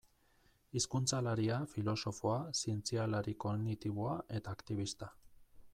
[0.79, 5.15] Hizkuntzalaria, filosofoa, zientzialari kognitiboa eta aktibista.